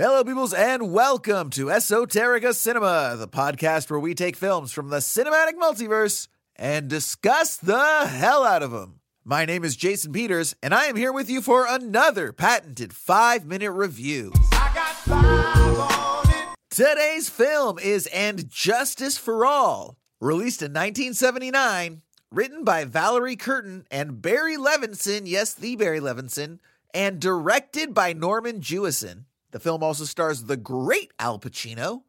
Hello, 0.00 0.22
peoples, 0.22 0.54
and 0.54 0.92
welcome 0.92 1.50
to 1.50 1.66
Esoterica 1.66 2.54
Cinema, 2.54 3.16
the 3.18 3.26
podcast 3.26 3.90
where 3.90 3.98
we 3.98 4.14
take 4.14 4.36
films 4.36 4.70
from 4.70 4.90
the 4.90 4.98
cinematic 4.98 5.54
multiverse 5.60 6.28
and 6.54 6.86
discuss 6.86 7.56
the 7.56 8.06
hell 8.06 8.44
out 8.44 8.62
of 8.62 8.70
them. 8.70 9.00
My 9.24 9.44
name 9.44 9.64
is 9.64 9.74
Jason 9.74 10.12
Peters, 10.12 10.54
and 10.62 10.72
I 10.72 10.84
am 10.84 10.94
here 10.94 11.12
with 11.12 11.28
you 11.28 11.42
for 11.42 11.66
another 11.68 12.32
patented 12.32 12.92
five 12.92 13.44
minute 13.44 13.72
review. 13.72 14.32
Today's 16.70 17.28
film 17.28 17.80
is 17.80 18.06
And 18.14 18.48
Justice 18.48 19.18
for 19.18 19.44
All, 19.44 19.96
released 20.20 20.62
in 20.62 20.70
1979, 20.70 22.02
written 22.30 22.62
by 22.62 22.84
Valerie 22.84 23.34
Curtin 23.34 23.84
and 23.90 24.22
Barry 24.22 24.56
Levinson, 24.56 25.22
yes, 25.24 25.54
the 25.54 25.74
Barry 25.74 25.98
Levinson, 25.98 26.60
and 26.94 27.18
directed 27.18 27.94
by 27.94 28.12
Norman 28.12 28.60
Jewison. 28.60 29.24
The 29.50 29.60
film 29.60 29.82
also 29.82 30.04
stars 30.04 30.44
the 30.44 30.56
great 30.56 31.12
Al 31.18 31.38
Pacino 31.38 32.02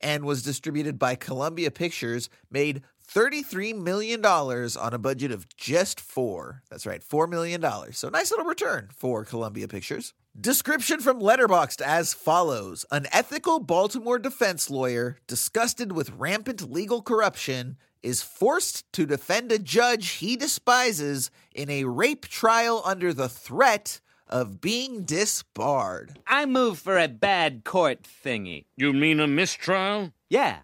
and 0.00 0.24
was 0.24 0.42
distributed 0.42 0.98
by 0.98 1.14
Columbia 1.14 1.70
Pictures, 1.70 2.28
made 2.50 2.82
$33 3.08 3.76
million 3.80 4.24
on 4.24 4.94
a 4.94 4.98
budget 4.98 5.30
of 5.30 5.48
just 5.56 6.00
four. 6.00 6.62
That's 6.70 6.86
right, 6.86 7.02
$4 7.02 7.28
million. 7.28 7.64
So 7.92 8.08
nice 8.08 8.30
little 8.30 8.46
return 8.46 8.88
for 8.92 9.24
Columbia 9.24 9.66
Pictures. 9.66 10.14
Description 10.38 11.00
from 11.00 11.20
Letterboxd 11.20 11.80
as 11.80 12.12
follows 12.12 12.84
An 12.90 13.06
ethical 13.12 13.60
Baltimore 13.60 14.18
defense 14.18 14.68
lawyer, 14.68 15.18
disgusted 15.26 15.92
with 15.92 16.10
rampant 16.10 16.70
legal 16.70 17.02
corruption, 17.02 17.76
is 18.02 18.20
forced 18.20 18.92
to 18.92 19.06
defend 19.06 19.50
a 19.50 19.58
judge 19.58 20.08
he 20.10 20.36
despises 20.36 21.30
in 21.54 21.70
a 21.70 21.84
rape 21.84 22.26
trial 22.26 22.82
under 22.84 23.14
the 23.14 23.28
threat 23.28 24.00
of 24.34 24.60
being 24.60 25.04
disbarred. 25.04 26.18
I 26.26 26.44
move 26.44 26.80
for 26.80 26.98
a 26.98 27.06
bad 27.06 27.62
court 27.62 28.00
thingy. 28.02 28.64
You 28.76 28.92
mean 28.92 29.20
a 29.20 29.28
mistrial? 29.28 30.12
Yeah. 30.28 30.58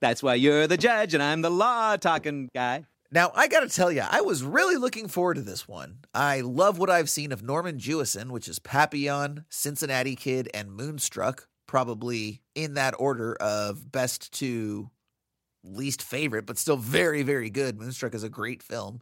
That's 0.00 0.22
why 0.22 0.36
you're 0.36 0.68
the 0.68 0.76
judge 0.76 1.14
and 1.14 1.22
I'm 1.22 1.42
the 1.42 1.50
law 1.50 1.96
talking 1.96 2.48
guy. 2.54 2.86
Now, 3.10 3.32
I 3.34 3.48
gotta 3.48 3.68
tell 3.68 3.90
you, 3.90 4.04
I 4.08 4.20
was 4.20 4.44
really 4.44 4.76
looking 4.76 5.08
forward 5.08 5.34
to 5.34 5.40
this 5.40 5.66
one. 5.66 5.98
I 6.14 6.42
love 6.42 6.78
what 6.78 6.90
I've 6.90 7.10
seen 7.10 7.32
of 7.32 7.42
Norman 7.42 7.78
Jewison, 7.78 8.30
which 8.30 8.46
is 8.46 8.60
Papillon, 8.60 9.46
Cincinnati 9.48 10.14
Kid, 10.14 10.48
and 10.54 10.70
Moonstruck, 10.70 11.48
probably 11.66 12.42
in 12.54 12.74
that 12.74 12.94
order 13.00 13.34
of 13.40 13.90
best 13.90 14.32
to 14.34 14.90
least 15.64 16.02
favorite, 16.02 16.46
but 16.46 16.56
still 16.56 16.76
very, 16.76 17.24
very 17.24 17.50
good. 17.50 17.80
Moonstruck 17.80 18.14
is 18.14 18.22
a 18.22 18.28
great 18.28 18.62
film. 18.62 19.00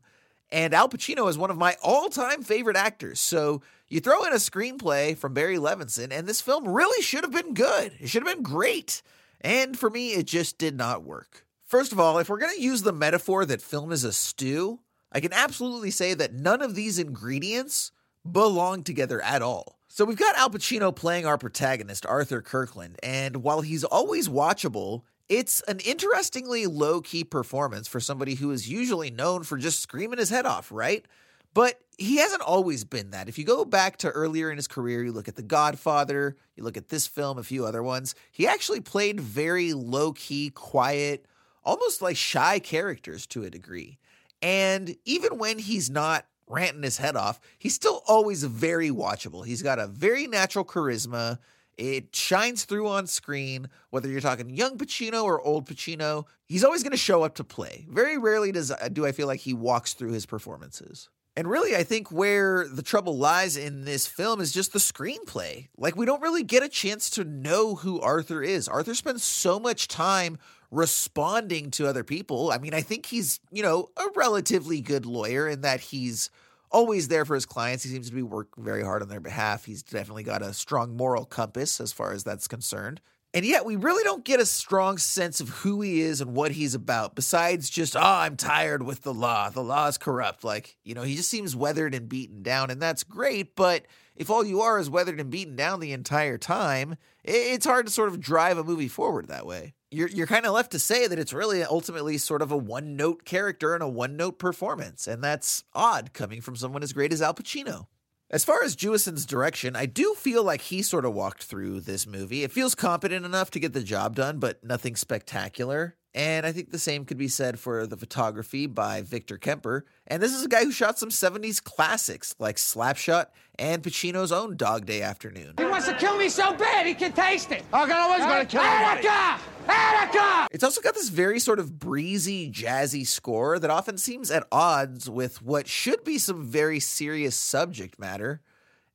And 0.51 0.75
Al 0.75 0.89
Pacino 0.89 1.29
is 1.29 1.39
one 1.39 1.51
of 1.51 1.59
my 1.59 1.77
all 1.83 2.09
time 2.09 2.43
favorite 2.43 2.77
actors. 2.77 3.21
So 3.21 3.63
you 3.89 4.01
throw 4.01 4.25
in 4.25 4.33
a 4.33 4.37
screenplay 4.37 5.17
from 5.17 5.35
Barry 5.35 5.57
Levinson, 5.57 6.13
and 6.13 6.27
this 6.27 6.41
film 6.41 6.69
really 6.69 7.03
should 7.03 7.25
have 7.25 7.33
been 7.33 7.55
good. 7.55 7.93
It 8.01 8.09
should 8.09 8.27
have 8.27 8.35
been 8.35 8.43
great. 8.43 9.03
And 9.41 9.79
for 9.79 9.91
me, 9.91 10.11
it 10.11 10.27
just 10.27 10.59
did 10.59 10.77
not 10.77 11.05
work. 11.05 11.47
First 11.65 11.93
of 11.93 12.01
all, 12.01 12.19
if 12.19 12.29
we're 12.29 12.39
going 12.39 12.55
to 12.55 12.63
use 12.63 12.83
the 12.83 12.93
metaphor 12.93 13.45
that 13.45 13.61
film 13.61 13.91
is 13.93 14.05
a 14.05 14.13
stew, 14.13 14.81
I 15.13 15.21
can 15.21 15.33
absolutely 15.33 15.91
say 15.91 16.15
that 16.15 16.33
none 16.33 16.63
of 16.63 16.75
these 16.75 16.99
ingredients 16.99 17.91
belong 18.31 18.83
together 18.83 19.21
at 19.23 19.43
all. 19.43 19.79
So 19.89 20.05
we've 20.05 20.17
got 20.17 20.37
Al 20.37 20.51
Pacino 20.51 20.95
playing 20.95 21.27
our 21.27 21.39
protagonist, 21.39 22.05
Arthur 22.07 22.43
Kirkland, 22.43 22.99
and 23.03 23.43
while 23.43 23.63
he's 23.63 23.83
always 23.83 24.29
watchable, 24.29 25.03
it's 25.29 25.61
an 25.63 25.81
interestingly 25.81 26.67
low 26.67 27.01
key 27.01 27.25
performance 27.25 27.89
for 27.89 28.01
somebody 28.01 28.35
who 28.35 28.51
is 28.51 28.69
usually 28.69 29.11
known 29.11 29.43
for 29.43 29.57
just 29.57 29.81
screaming 29.81 30.19
his 30.19 30.31
head 30.31 30.47
off, 30.47 30.71
right? 30.71 31.05
But 31.53 31.81
he 31.97 32.19
hasn't 32.19 32.43
always 32.43 32.85
been 32.85 33.13
that. 33.13 33.29
If 33.29 33.39
you 33.39 33.45
go 33.45 33.65
back 33.65 33.97
to 33.99 34.11
earlier 34.11 34.51
in 34.51 34.57
his 34.57 34.69
career, 34.69 35.03
you 35.03 35.13
look 35.13 35.29
at 35.29 35.37
The 35.37 35.43
Godfather, 35.43 36.37
you 36.55 36.63
look 36.63 36.77
at 36.77 36.89
this 36.89 37.07
film, 37.07 37.39
a 37.39 37.43
few 37.43 37.65
other 37.65 37.83
ones, 37.83 38.15
he 38.31 38.47
actually 38.47 38.81
played 38.81 39.21
very 39.21 39.73
low 39.73 40.13
key, 40.13 40.51
quiet, 40.51 41.25
almost 41.65 42.03
like 42.03 42.17
shy 42.17 42.59
characters 42.59 43.27
to 43.29 43.45
a 43.45 43.51
degree. 43.51 43.99
And 44.43 44.97
even 45.07 45.39
when 45.39 45.59
he's 45.59 45.89
not 45.89 46.27
ranting 46.47 46.83
his 46.83 46.99
head 46.99 47.17
off, 47.17 47.41
he's 47.59 47.75
still 47.75 48.03
always 48.07 48.45
very 48.45 48.91
watchable. 48.91 49.45
He's 49.45 49.63
got 49.63 49.79
a 49.79 49.87
very 49.87 50.27
natural 50.27 50.65
charisma. 50.65 51.39
It 51.77 52.15
shines 52.17 52.65
through 52.65 52.89
on 52.89 53.07
screen, 53.07 53.69
whether 53.91 54.09
you're 54.09 54.21
talking 54.21 54.49
young 54.51 54.79
Pacino 54.79 55.25
or 55.25 55.41
old 55.41 55.69
Pacino. 55.69 56.25
He's 56.47 56.65
always 56.65 56.83
going 56.83 56.93
to 56.93 56.97
show 56.97 57.23
up 57.23 57.35
to 57.35 57.45
play. 57.45 57.87
Very 57.91 58.17
rarely 58.17 58.53
does 58.53 58.71
uh, 58.71 58.89
do 58.93 59.05
I 59.05 59.13
feel 59.13 59.27
like 59.27 59.41
he 59.41 59.53
walks 59.53 59.93
through 59.93 60.13
his 60.13 60.25
performances. 60.25 61.11
And 61.39 61.51
really, 61.51 61.77
I 61.77 61.83
think 61.83 62.11
where 62.11 62.67
the 62.67 62.83
trouble 62.83 63.19
lies 63.19 63.59
in 63.59 63.85
this 63.85 64.07
film 64.07 64.41
is 64.41 64.53
just 64.53 64.73
the 64.73 64.79
screenplay. 64.79 65.69
Like, 65.77 65.95
we 65.95 66.07
don't 66.07 66.23
really 66.23 66.43
get 66.43 66.63
a 66.63 66.69
chance 66.69 67.11
to 67.11 67.25
know 67.25 67.75
who 67.75 68.01
Arthur 68.01 68.43
is. 68.43 68.69
Arthur 68.69 68.95
spends 68.95 69.23
so 69.23 69.61
much 69.61 69.87
time 69.87 70.39
responding 70.71 71.71
to 71.73 71.87
other 71.87 72.05
people. 72.05 72.51
I 72.51 72.57
mean, 72.57 72.73
I 72.73 72.81
think 72.81 73.05
he's, 73.05 73.39
you 73.53 73.63
know, 73.63 73.91
a 73.99 74.07
relatively 74.17 74.81
good 74.81 75.05
lawyer 75.05 75.47
in 75.47 75.61
that 75.61 75.81
he's 75.81 76.31
always 76.71 77.09
there 77.09 77.25
for 77.25 77.35
his 77.35 77.47
clients. 77.47 77.85
He 77.85 77.91
seems 77.91 78.09
to 78.09 78.15
be 78.15 78.23
working 78.23 78.65
very 78.65 78.83
hard 78.83 79.03
on 79.03 79.09
their 79.09 79.21
behalf. 79.21 79.65
He's 79.65 79.83
definitely 79.83 80.25
got 80.25 80.43
a 80.43 80.53
strong 80.53 80.97
moral 80.97 81.25
compass 81.25 81.81
as 81.81 81.93
far 81.93 82.13
as 82.13 82.25
that's 82.25 82.49
concerned. 82.49 83.01
And 83.35 83.45
yet, 83.45 83.67
we 83.67 83.77
really 83.77 84.03
don't 84.03 84.25
get 84.25 84.41
a 84.41 84.47
strong 84.47 84.97
sense 84.97 85.41
of 85.41 85.51
who 85.51 85.83
he 85.83 86.01
is 86.01 86.23
and 86.23 86.35
what 86.35 86.53
he's 86.53 86.75
about, 86.75 87.15
besides 87.15 87.69
just, 87.69 87.95
oh, 87.95 88.01
I'm 88.01 88.37
tired 88.37 88.83
with 88.83 89.03
the 89.03 89.13
law. 89.13 89.51
The 89.51 89.63
law 89.63 89.89
is 89.89 89.99
corrupt. 89.99 90.43
Like, 90.43 90.79
you 90.85 90.95
know, 90.95 91.03
he 91.03 91.17
just 91.17 91.29
seems 91.29 91.55
weathered 91.55 91.95
and 91.95 92.09
beaten 92.09 92.43
down, 92.43 92.71
and 92.71 92.81
that's 92.81 93.05
great. 93.05 93.55
But 93.55 93.85
if 94.15 94.31
all 94.31 94.43
you 94.43 94.63
are 94.63 94.79
is 94.79 94.89
weathered 94.89 95.21
and 95.21 95.29
beaten 95.29 95.55
down 95.55 95.81
the 95.81 95.93
entire 95.93 96.39
time, 96.39 96.97
it's 97.25 97.67
hard 97.67 97.87
to 97.87 97.93
sort 97.93 98.09
of 98.09 98.21
drive 98.21 98.57
a 98.57 98.65
movie 98.65 98.89
forward 98.89 99.29
that 99.29 99.45
way. 99.45 99.75
You're, 99.91 100.09
you're 100.09 100.27
kind 100.27 100.47
of 100.47 100.53
left 100.53 100.73
to 100.73 100.79
say 100.79 101.07
that 101.07 101.19
it's 101.19 101.33
really 101.33 101.63
ultimately 101.63 102.19
sort 102.19 102.43
of 102.43 102.51
a 102.51 102.57
one 102.57 102.97
note 102.97 103.25
character 103.25 103.75
and 103.75 103.83
a 103.83 103.89
one 103.89 104.17
note 104.17 104.39
performance. 104.39 105.07
And 105.07 105.23
that's 105.23 105.65
odd 105.75 106.13
coming 106.13 106.41
from 106.41 106.57
someone 106.57 106.83
as 106.83 106.93
great 106.93 107.13
as 107.13 107.23
Al 107.23 107.35
Pacino. 107.35 107.87
As 108.29 108.45
far 108.45 108.65
as 108.65 108.75
Jewison's 108.75 109.25
direction, 109.25 109.77
I 109.77 109.87
do 109.87 110.15
feel 110.15 110.43
like 110.43 110.61
he 110.63 110.83
sort 110.83 111.05
of 111.05 111.15
walked 111.15 111.45
through 111.45 111.81
this 111.81 112.09
movie. 112.09 112.43
It 112.43 112.51
feels 112.51 112.75
competent 112.75 113.25
enough 113.25 113.53
to 113.53 113.61
get 113.61 113.73
the 113.73 113.85
job 113.85 114.17
done, 114.17 114.41
but 114.41 114.65
nothing 114.65 114.97
spectacular. 114.97 115.95
And 116.13 116.45
I 116.45 116.51
think 116.51 116.73
the 116.73 116.79
same 116.79 117.05
could 117.05 117.19
be 117.19 117.29
said 117.29 117.61
for 117.61 117.87
the 117.87 117.97
photography 117.97 118.67
by 118.67 119.03
Victor 119.03 119.37
Kemper. 119.37 119.85
And 120.09 120.21
this 120.21 120.35
is 120.35 120.45
a 120.45 120.49
guy 120.49 120.65
who 120.65 120.73
shot 120.73 120.99
some 120.99 121.11
70s 121.11 121.63
classics 121.63 122.35
like 122.41 122.57
Slapshot 122.57 123.27
and 123.61 123.83
Pacino's 123.83 124.33
own 124.33 124.57
Dog 124.57 124.87
Day 124.87 125.03
Afternoon. 125.03 125.55
He 125.59 125.65
wants 125.65 125.87
to 125.87 125.95
kill 125.95 126.17
me 126.17 126.29
so 126.29 126.53
bad 126.55 126.87
he 126.87 126.95
can 126.95 127.13
taste 127.13 127.53
it. 127.53 127.63
I 127.73 127.87
can 127.87 127.97
always 127.97 128.21
gonna 128.21 128.47
kill 128.47 128.63
you. 128.63 129.56
Attica! 129.69 130.49
It's 130.51 130.65
also 130.65 130.81
got 130.81 130.95
this 130.95 131.09
very 131.09 131.39
sort 131.39 131.59
of 131.59 131.79
breezy, 131.79 132.51
jazzy 132.51 133.07
score 133.07 133.59
that 133.59 133.71
often 133.71 133.99
seems 133.99 134.31
at 134.31 134.47
odds 134.51 135.09
with 135.11 135.43
what 135.43 135.69
should 135.69 136.05
be 136.05 136.19
some 136.19 136.45
very 136.45 136.81
serious 136.81 137.37
subject 137.37 137.99
matter. 137.99 138.41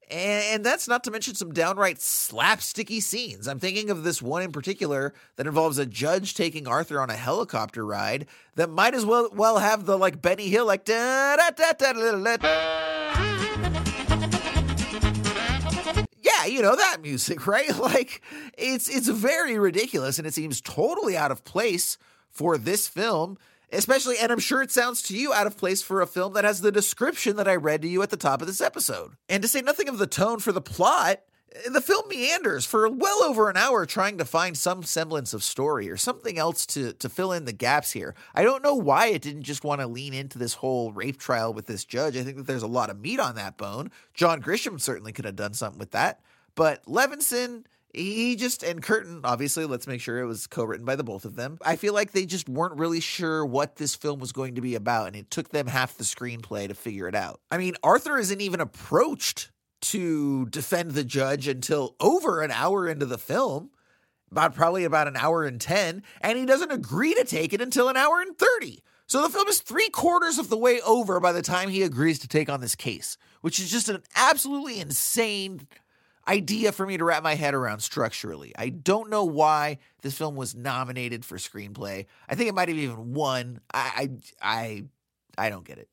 And 0.09 0.65
that's 0.65 0.89
not 0.89 1.05
to 1.05 1.11
mention 1.11 1.35
some 1.35 1.53
downright 1.53 1.97
slapsticky 1.97 3.01
scenes. 3.01 3.47
I'm 3.47 3.59
thinking 3.59 3.89
of 3.89 4.03
this 4.03 4.21
one 4.21 4.41
in 4.41 4.51
particular 4.51 5.13
that 5.37 5.47
involves 5.47 5.77
a 5.77 5.85
judge 5.85 6.33
taking 6.33 6.67
Arthur 6.67 6.99
on 6.99 7.09
a 7.09 7.15
helicopter 7.15 7.85
ride 7.85 8.27
that 8.55 8.69
might 8.69 8.93
as 8.93 9.05
well 9.05 9.29
well 9.31 9.59
have 9.59 9.85
the 9.85 9.97
like 9.97 10.21
Benny 10.21 10.49
Hill 10.49 10.65
like 10.65 10.83
da 10.83 11.37
da 11.37 11.51
da 11.51 11.71
da 11.71 11.93
da 11.93 12.37
da. 12.37 13.70
Yeah, 16.45 16.53
you 16.53 16.61
know 16.61 16.75
that 16.75 17.01
music, 17.01 17.47
right? 17.47 17.75
Like 17.77 18.21
it's 18.57 18.89
it's 18.89 19.07
very 19.07 19.57
ridiculous 19.57 20.17
and 20.17 20.27
it 20.27 20.33
seems 20.33 20.61
totally 20.61 21.17
out 21.17 21.31
of 21.31 21.43
place 21.43 21.97
for 22.29 22.57
this 22.57 22.87
film 22.87 23.37
especially 23.73 24.17
and 24.17 24.31
i'm 24.31 24.39
sure 24.39 24.61
it 24.61 24.71
sounds 24.71 25.01
to 25.01 25.17
you 25.17 25.33
out 25.33 25.47
of 25.47 25.57
place 25.57 25.81
for 25.81 26.01
a 26.01 26.07
film 26.07 26.33
that 26.33 26.45
has 26.45 26.61
the 26.61 26.71
description 26.71 27.35
that 27.35 27.47
i 27.47 27.55
read 27.55 27.81
to 27.81 27.87
you 27.87 28.01
at 28.01 28.09
the 28.09 28.17
top 28.17 28.41
of 28.41 28.47
this 28.47 28.61
episode 28.61 29.11
and 29.27 29.41
to 29.41 29.47
say 29.47 29.61
nothing 29.61 29.89
of 29.89 29.97
the 29.97 30.07
tone 30.07 30.39
for 30.39 30.51
the 30.53 30.61
plot 30.61 31.21
the 31.69 31.81
film 31.81 32.07
meanders 32.07 32.65
for 32.65 32.89
well 32.89 33.23
over 33.23 33.49
an 33.49 33.57
hour 33.57 33.85
trying 33.85 34.17
to 34.17 34.25
find 34.25 34.57
some 34.57 34.83
semblance 34.83 35.33
of 35.33 35.43
story 35.43 35.89
or 35.89 35.97
something 35.97 36.37
else 36.37 36.65
to, 36.65 36.93
to 36.93 37.09
fill 37.09 37.33
in 37.33 37.45
the 37.45 37.51
gaps 37.51 37.91
here. 37.91 38.15
I 38.33 38.43
don't 38.43 38.63
know 38.63 38.75
why 38.75 39.07
it 39.07 39.21
didn't 39.21 39.43
just 39.43 39.63
want 39.63 39.81
to 39.81 39.87
lean 39.87 40.13
into 40.13 40.39
this 40.39 40.53
whole 40.53 40.93
rape 40.93 41.17
trial 41.17 41.53
with 41.53 41.65
this 41.65 41.83
judge. 41.83 42.15
I 42.15 42.23
think 42.23 42.37
that 42.37 42.47
there's 42.47 42.63
a 42.63 42.67
lot 42.67 42.89
of 42.89 42.99
meat 42.99 43.19
on 43.19 43.35
that 43.35 43.57
bone. 43.57 43.91
John 44.13 44.41
Grisham 44.41 44.79
certainly 44.79 45.11
could 45.11 45.25
have 45.25 45.35
done 45.35 45.53
something 45.53 45.79
with 45.79 45.91
that. 45.91 46.21
But 46.55 46.83
Levinson, 46.85 47.65
he 47.93 48.35
just 48.35 48.63
and 48.63 48.81
Curtin, 48.81 49.21
obviously, 49.23 49.65
let's 49.65 49.87
make 49.87 50.01
sure 50.01 50.19
it 50.19 50.25
was 50.25 50.47
co-written 50.47 50.85
by 50.85 50.95
the 50.95 51.03
both 51.03 51.25
of 51.25 51.35
them. 51.35 51.57
I 51.63 51.75
feel 51.75 51.93
like 51.93 52.11
they 52.11 52.25
just 52.25 52.47
weren't 52.47 52.77
really 52.77 52.99
sure 52.99 53.45
what 53.45 53.75
this 53.75 53.95
film 53.95 54.19
was 54.19 54.31
going 54.31 54.55
to 54.55 54.61
be 54.61 54.75
about, 54.75 55.07
and 55.07 55.15
it 55.15 55.29
took 55.29 55.49
them 55.49 55.67
half 55.67 55.97
the 55.97 56.03
screenplay 56.03 56.67
to 56.67 56.73
figure 56.73 57.07
it 57.07 57.15
out. 57.15 57.41
I 57.49 57.57
mean, 57.57 57.75
Arthur 57.83 58.17
isn't 58.17 58.41
even 58.41 58.61
approached 58.61 59.51
to 59.81 60.45
defend 60.47 60.91
the 60.91 61.03
judge 61.03 61.47
until 61.47 61.95
over 61.99 62.41
an 62.41 62.51
hour 62.51 62.87
into 62.87 63.05
the 63.05 63.17
film, 63.17 63.71
about 64.31 64.55
probably 64.55 64.85
about 64.85 65.07
an 65.07 65.17
hour 65.17 65.43
and 65.43 65.59
10, 65.59 66.03
and 66.21 66.37
he 66.37 66.45
doesn't 66.45 66.71
agree 66.71 67.13
to 67.15 67.25
take 67.25 67.51
it 67.51 67.61
until 67.61 67.89
an 67.89 67.97
hour 67.97 68.21
and 68.21 68.37
30. 68.37 68.83
So 69.07 69.21
the 69.21 69.29
film 69.29 69.49
is 69.49 69.59
three 69.59 69.89
quarters 69.89 70.37
of 70.37 70.49
the 70.49 70.57
way 70.57 70.79
over 70.81 71.19
by 71.19 71.33
the 71.33 71.41
time 71.41 71.67
he 71.67 71.83
agrees 71.83 72.19
to 72.19 72.29
take 72.29 72.47
on 72.47 72.61
this 72.61 72.75
case, 72.75 73.17
which 73.41 73.59
is 73.59 73.69
just 73.69 73.89
an 73.89 74.01
absolutely 74.15 74.79
insane 74.79 75.67
idea 76.27 76.71
for 76.71 76.85
me 76.85 76.97
to 76.97 77.03
wrap 77.03 77.23
my 77.23 77.35
head 77.35 77.53
around 77.53 77.79
structurally. 77.79 78.53
I 78.57 78.69
don't 78.69 79.09
know 79.09 79.23
why 79.23 79.79
this 80.01 80.17
film 80.17 80.35
was 80.35 80.55
nominated 80.55 81.25
for 81.25 81.37
screenplay. 81.37 82.05
I 82.29 82.35
think 82.35 82.49
it 82.49 82.55
might 82.55 82.69
have 82.69 82.77
even 82.77 83.13
won. 83.13 83.59
I 83.73 84.09
I 84.41 84.85
I, 85.37 85.45
I 85.45 85.49
don't 85.49 85.65
get 85.65 85.77
it. 85.77 85.89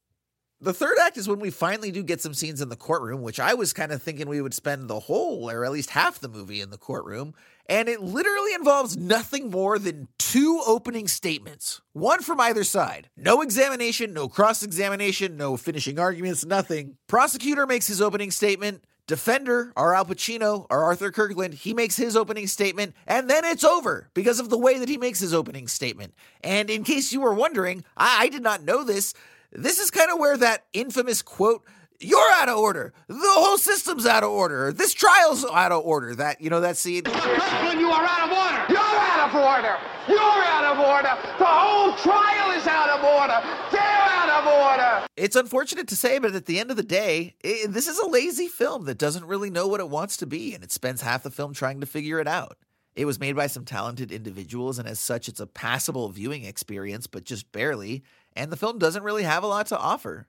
The 0.61 0.75
third 0.75 0.97
act 1.01 1.17
is 1.17 1.29
when 1.29 1.39
we 1.39 1.51
finally 1.51 1.93
do 1.93 2.03
get 2.03 2.21
some 2.21 2.35
scenes 2.35 2.61
in 2.61 2.69
the 2.69 2.75
courtroom, 2.75 3.23
which 3.23 3.39
I 3.39 3.55
was 3.55 3.73
kind 3.73 3.93
of 3.93 4.03
thinking 4.03 4.29
we 4.29 4.41
would 4.41 4.55
spend 4.55 4.89
the 4.89 4.99
whole 4.99 5.49
or 5.49 5.65
at 5.65 5.71
least 5.71 5.91
half 5.91 6.19
the 6.19 6.29
movie 6.29 6.61
in 6.61 6.71
the 6.71 6.77
courtroom. 6.77 7.35
And 7.67 7.89
it 7.89 8.01
literally 8.01 8.55
involves 8.55 8.97
nothing 8.97 9.51
more 9.51 9.79
than 9.79 10.09
two 10.19 10.61
opening 10.67 11.07
statements, 11.07 11.81
one 11.93 12.23
from 12.23 12.41
either 12.41 12.65
side. 12.65 13.09
No 13.17 13.41
examination, 13.41 14.13
no 14.13 14.29
cross 14.29 14.65
examination, 14.65 15.37
no 15.37 15.57
finishing 15.57 16.01
arguments, 16.01 16.45
nothing. 16.45 16.97
Prosecutor 17.07 17.65
makes 17.67 17.87
his 17.87 18.03
opening 18.03 18.33
statement. 18.33 18.83
Defender, 19.09 19.73
our 19.75 19.95
Al 19.95 20.05
Pacino, 20.05 20.67
our 20.69 20.85
Arthur 20.85 21.11
Kirkland, 21.11 21.55
he 21.55 21.73
makes 21.73 21.97
his 21.97 22.15
opening 22.15 22.47
statement, 22.47 22.95
and 23.07 23.29
then 23.29 23.43
it's 23.43 23.65
over 23.65 24.11
because 24.13 24.39
of 24.39 24.51
the 24.51 24.59
way 24.59 24.79
that 24.79 24.89
he 24.91 24.99
makes 24.99 25.19
his 25.19 25.33
opening 25.33 25.67
statement. 25.67 26.13
And 26.45 26.69
in 26.69 26.85
case 26.85 27.11
you 27.11 27.23
were 27.23 27.33
wondering, 27.33 27.85
I, 27.97 28.25
I 28.25 28.29
did 28.29 28.43
not 28.43 28.63
know 28.63 28.85
this. 28.85 29.15
This 29.51 29.79
is 29.79 29.91
kind 29.91 30.11
of 30.11 30.19
where 30.19 30.37
that 30.37 30.67
infamous 30.75 31.23
quote, 31.23 31.65
you're 32.01 32.33
out 32.35 32.49
of 32.49 32.59
order. 32.59 32.93
The 33.09 33.17
whole 33.19 33.59
system's 33.59 34.07
out 34.07 34.23
of 34.23 34.31
order. 34.31 34.73
This 34.73 34.95
trial's 34.95 35.45
out 35.45 35.73
of 35.73 35.85
order. 35.85 36.15
That, 36.15 36.41
you 36.41 36.51
know, 36.51 36.61
that 36.61 36.77
scene. 36.77 37.03
Kirkland, 37.03 37.81
you 37.81 37.91
are 37.91 38.05
out 38.05 38.31
of 38.31 38.37
order. 38.37 38.73
You're 38.73 38.79
out 38.79 39.29
of 39.29 39.35
order. 39.35 39.77
You're 40.09 40.21
out 40.21 40.65
of 40.65 40.79
order. 40.79 41.39
The 41.39 41.45
whole 41.45 41.93
trial 41.97 42.57
is 42.57 42.67
out 42.67 42.89
of 42.91 43.05
order. 43.05 43.41
They're 43.73 43.83
out 43.83 44.31
of 44.31 44.47
order. 44.47 45.07
It's 45.17 45.37
unfortunate 45.37 45.89
to 45.89 45.97
say, 45.97 46.19
but 46.19 46.35
at 46.35 46.47
the 46.47 46.61
end 46.61 46.71
of 46.71 46.77
the 46.77 46.83
day, 46.83 47.35
it, 47.41 47.73
this 47.73 47.89
is 47.89 47.99
a 47.99 48.07
lazy 48.07 48.47
film 48.47 48.85
that 48.85 48.99
doesn't 48.99 49.25
really 49.25 49.51
know 49.51 49.67
what 49.67 49.81
it 49.81 49.91
wants 49.91 50.17
to 50.19 50.27
be, 50.27 50.55
and 50.55 50.63
it 50.63 50.71
spends 50.71 51.03
half 51.03 51.25
the 51.25 51.31
film 51.31 51.53
trying 51.53 51.81
to 51.81 51.87
figure 51.87 52.21
it 52.21 52.29
out. 52.29 52.59
It 52.95 53.05
was 53.05 53.21
made 53.21 53.37
by 53.37 53.49
some 53.49 53.65
talented 53.65 54.11
individuals, 54.11 54.79
and 54.79 54.89
as 54.89 54.99
such, 54.99 55.29
it's 55.29 55.41
a 55.41 55.47
passable 55.47 56.09
viewing 56.09 56.45
experience, 56.45 57.07
but 57.07 57.25
just 57.25 57.51
barely, 57.53 58.03
and 58.35 58.51
the 58.51 58.57
film 58.57 58.79
doesn't 58.79 59.03
really 59.03 59.25
have 59.25 59.43
a 59.43 59.49
lot 59.49 59.67
to 59.67 59.79
offer. 59.79 60.27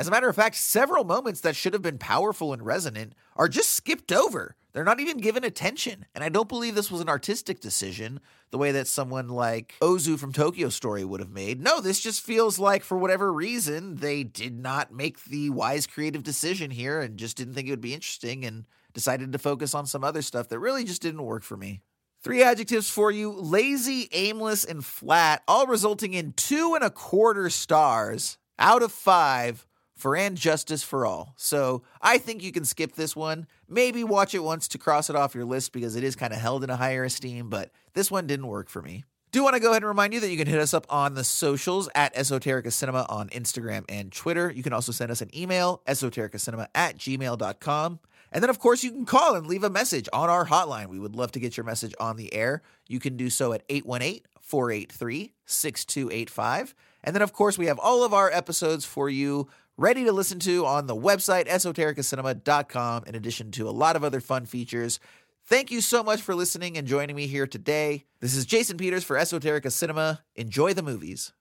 As 0.00 0.08
a 0.08 0.10
matter 0.10 0.30
of 0.30 0.36
fact, 0.36 0.56
several 0.56 1.04
moments 1.04 1.42
that 1.42 1.54
should 1.54 1.74
have 1.74 1.82
been 1.82 1.98
powerful 1.98 2.54
and 2.54 2.64
resonant 2.64 3.12
are 3.36 3.48
just 3.48 3.68
skipped 3.68 4.10
over. 4.10 4.56
They're 4.72 4.82
not 4.82 4.98
even 4.98 5.18
given 5.18 5.44
attention. 5.44 6.06
And 6.14 6.24
I 6.24 6.30
don't 6.30 6.48
believe 6.48 6.74
this 6.74 6.90
was 6.90 7.02
an 7.02 7.10
artistic 7.10 7.60
decision, 7.60 8.18
the 8.50 8.56
way 8.56 8.72
that 8.72 8.88
someone 8.88 9.28
like 9.28 9.74
Ozu 9.82 10.18
from 10.18 10.32
Tokyo 10.32 10.70
Story 10.70 11.04
would 11.04 11.20
have 11.20 11.28
made. 11.28 11.60
No, 11.60 11.82
this 11.82 12.00
just 12.00 12.22
feels 12.22 12.58
like, 12.58 12.82
for 12.82 12.96
whatever 12.96 13.30
reason, 13.30 13.96
they 13.96 14.24
did 14.24 14.58
not 14.58 14.90
make 14.90 15.22
the 15.24 15.50
wise 15.50 15.86
creative 15.86 16.22
decision 16.22 16.70
here 16.70 17.02
and 17.02 17.18
just 17.18 17.36
didn't 17.36 17.52
think 17.52 17.68
it 17.68 17.72
would 17.72 17.82
be 17.82 17.92
interesting 17.92 18.42
and 18.46 18.64
decided 18.94 19.32
to 19.32 19.38
focus 19.38 19.74
on 19.74 19.84
some 19.84 20.02
other 20.02 20.22
stuff 20.22 20.48
that 20.48 20.60
really 20.60 20.84
just 20.84 21.02
didn't 21.02 21.22
work 21.22 21.42
for 21.42 21.58
me. 21.58 21.82
Three 22.22 22.42
adjectives 22.42 22.88
for 22.88 23.10
you 23.10 23.30
lazy, 23.32 24.08
aimless, 24.12 24.64
and 24.64 24.82
flat, 24.82 25.42
all 25.46 25.66
resulting 25.66 26.14
in 26.14 26.32
two 26.32 26.74
and 26.74 26.82
a 26.82 26.88
quarter 26.88 27.50
stars 27.50 28.38
out 28.58 28.82
of 28.82 28.92
five 28.92 29.66
for 30.00 30.16
And 30.16 30.36
Justice 30.36 30.82
for 30.82 31.06
All. 31.06 31.34
So 31.36 31.82
I 32.00 32.18
think 32.18 32.42
you 32.42 32.52
can 32.52 32.64
skip 32.64 32.94
this 32.94 33.14
one. 33.14 33.46
Maybe 33.68 34.02
watch 34.02 34.34
it 34.34 34.42
once 34.42 34.66
to 34.68 34.78
cross 34.78 35.10
it 35.10 35.16
off 35.16 35.34
your 35.34 35.44
list 35.44 35.72
because 35.72 35.96
it 35.96 36.04
is 36.04 36.16
kind 36.16 36.32
of 36.32 36.38
held 36.38 36.64
in 36.64 36.70
a 36.70 36.76
higher 36.76 37.04
esteem, 37.04 37.48
but 37.48 37.70
this 37.94 38.10
one 38.10 38.26
didn't 38.26 38.46
work 38.46 38.68
for 38.68 38.82
me. 38.82 39.04
Do 39.32 39.44
want 39.44 39.54
to 39.54 39.60
go 39.60 39.70
ahead 39.70 39.82
and 39.82 39.88
remind 39.88 40.12
you 40.12 40.18
that 40.20 40.30
you 40.30 40.36
can 40.36 40.48
hit 40.48 40.58
us 40.58 40.74
up 40.74 40.86
on 40.90 41.14
the 41.14 41.22
socials 41.22 41.88
at 41.94 42.12
Esoterica 42.16 42.72
Cinema 42.72 43.06
on 43.08 43.28
Instagram 43.28 43.84
and 43.88 44.10
Twitter. 44.10 44.50
You 44.50 44.64
can 44.64 44.72
also 44.72 44.90
send 44.90 45.12
us 45.12 45.20
an 45.20 45.30
email, 45.36 45.82
esotericacinema 45.86 46.66
at 46.74 46.98
gmail.com. 46.98 48.00
And 48.32 48.42
then, 48.42 48.50
of 48.50 48.58
course, 48.58 48.82
you 48.82 48.90
can 48.90 49.06
call 49.06 49.36
and 49.36 49.46
leave 49.46 49.62
a 49.62 49.70
message 49.70 50.08
on 50.12 50.28
our 50.28 50.46
hotline. 50.46 50.88
We 50.88 50.98
would 50.98 51.14
love 51.14 51.30
to 51.32 51.40
get 51.40 51.56
your 51.56 51.64
message 51.64 51.94
on 52.00 52.16
the 52.16 52.34
air. 52.34 52.62
You 52.88 52.98
can 52.98 53.16
do 53.16 53.30
so 53.30 53.52
at 53.52 53.62
818 53.68 54.22
483 54.40 55.32
6285. 55.46 56.74
And 57.02 57.14
then, 57.14 57.22
of 57.22 57.32
course, 57.32 57.58
we 57.58 57.66
have 57.66 57.78
all 57.78 58.04
of 58.04 58.12
our 58.12 58.30
episodes 58.30 58.84
for 58.84 59.08
you 59.08 59.48
ready 59.76 60.04
to 60.04 60.12
listen 60.12 60.38
to 60.40 60.66
on 60.66 60.86
the 60.86 60.96
website, 60.96 61.48
esotericacinema.com, 61.48 63.04
in 63.06 63.14
addition 63.14 63.50
to 63.52 63.68
a 63.68 63.70
lot 63.70 63.96
of 63.96 64.04
other 64.04 64.20
fun 64.20 64.44
features. 64.44 65.00
Thank 65.46 65.70
you 65.70 65.80
so 65.80 66.02
much 66.02 66.20
for 66.20 66.34
listening 66.34 66.76
and 66.76 66.86
joining 66.86 67.16
me 67.16 67.26
here 67.26 67.46
today. 67.46 68.04
This 68.20 68.36
is 68.36 68.46
Jason 68.46 68.76
Peters 68.76 69.04
for 69.04 69.16
Esoterica 69.16 69.72
Cinema. 69.72 70.20
Enjoy 70.36 70.74
the 70.74 70.82
movies. 70.82 71.32